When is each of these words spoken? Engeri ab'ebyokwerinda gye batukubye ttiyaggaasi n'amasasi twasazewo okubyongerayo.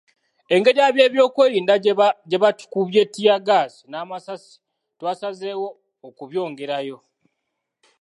Engeri 0.53 0.79
ab'ebyokwerinda 0.87 1.75
gye 2.29 2.37
batukubye 2.43 3.01
ttiyaggaasi 3.07 3.79
n'amasasi 3.91 4.51
twasazewo 4.99 5.67
okubyongerayo. 6.07 6.97